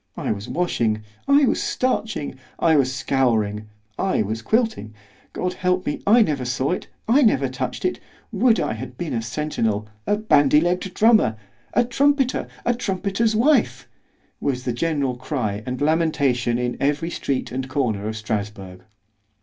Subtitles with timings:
[0.17, 3.67] —I was washing, I was starching, I was scouring,
[3.99, 6.01] I was quilting——God help me!
[6.07, 10.95] I never saw it——I never touch'd it!——would I had been a centinel, a bandy legg'd
[10.95, 11.37] drummer,
[11.75, 13.87] a trumpeter, a trumpeter's wife,
[14.39, 18.79] was the general cry and lamentation in every street and corner of _Strasburg.